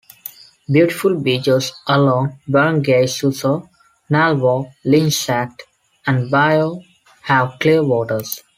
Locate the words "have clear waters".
7.25-8.41